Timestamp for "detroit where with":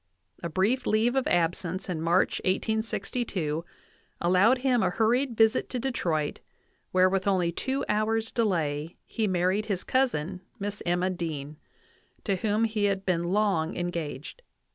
5.79-7.27